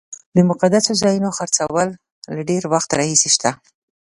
د 0.35 0.37
مقدسو 0.49 0.91
ځایونو 1.01 1.29
خرڅول 1.37 1.87
له 2.35 2.41
ډېر 2.49 2.63
وخت 2.73 2.89
راهیسې 2.99 3.29
شته. 3.35 3.51